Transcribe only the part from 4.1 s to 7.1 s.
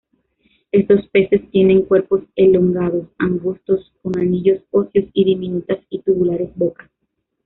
anillos óseos, y diminutas y tubulares bocas.